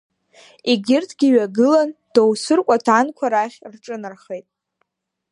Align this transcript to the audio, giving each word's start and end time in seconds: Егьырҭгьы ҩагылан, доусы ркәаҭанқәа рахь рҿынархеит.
Егьырҭгьы 0.71 1.27
ҩагылан, 1.33 1.89
доусы 2.13 2.53
ркәаҭанқәа 2.59 3.25
рахь 3.33 3.57
рҿынархеит. 3.73 4.45